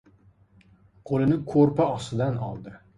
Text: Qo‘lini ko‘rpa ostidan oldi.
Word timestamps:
Qo‘lini 1.11 1.39
ko‘rpa 1.55 1.91
ostidan 2.01 2.45
oldi. 2.51 2.79